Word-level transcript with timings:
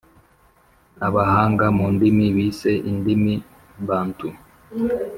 abahanga 1.07 1.65
mu 1.77 1.85
ndimi 1.93 2.25
bise 2.35 2.71
indimi 2.91 3.33
Bantu. 3.87 4.27